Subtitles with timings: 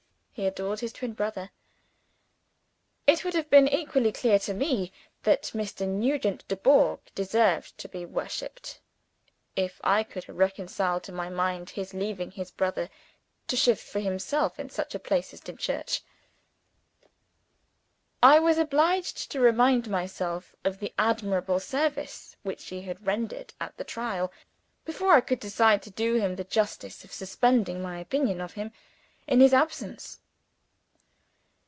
[0.33, 1.51] He adored his twin brother.
[3.05, 5.87] It would have been equally clear to me that Mr.
[5.87, 8.79] Nugent Dubourg deserved to be worshipped,
[9.55, 12.89] if I could have reconciled to my mind his leaving his brother
[13.49, 16.01] to shift for himself in such a place as Dimchurch.
[18.23, 23.77] I was obliged to remind myself of the admirable service which he had rendered at
[23.77, 24.31] the trial,
[24.85, 28.71] before I could decide to do him the justice of suspending my opinion of him,
[29.27, 30.17] in his absence.